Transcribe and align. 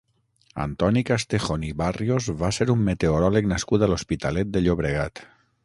Antoni 0.63 1.03
Castejón 1.09 1.67
i 1.67 1.69
Barrios 1.83 2.31
va 2.41 2.51
ser 2.59 2.67
un 2.77 2.81
meteoròleg 2.89 3.51
nascut 3.55 3.85
a 3.85 3.91
l'Hospitalet 3.93 4.51
de 4.57 4.65
Llobregat. 4.65 5.27